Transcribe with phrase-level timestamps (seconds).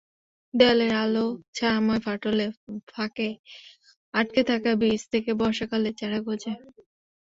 [0.53, 2.45] দেয়ালের আলো-ছায়াময় ফাটলে,
[2.89, 3.29] ফাঁকে
[4.13, 6.59] আটকে থাকা বীজ থেকে বর্ষাকালে চারা গজায়।